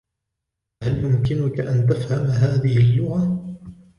هل 0.83 1.03
يمكنك 1.03 1.59
أن 1.59 1.87
تفهم 1.87 2.25
هذه 2.25 2.77
اللغة؟ 2.77 3.45